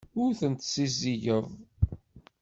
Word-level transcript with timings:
Ur 0.21 0.31
tent-ssizdigeɣ. 0.39 1.45